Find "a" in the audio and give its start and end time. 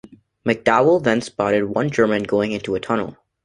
2.73-2.79